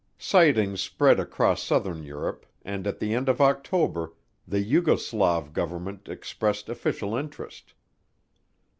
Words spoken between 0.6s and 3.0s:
spread across southern Europe, and at